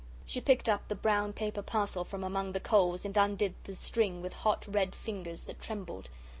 [0.25, 4.19] She picked up the brown paper parcel from among the coals and undid the string
[4.19, 6.09] with hot, red fingers that trembled.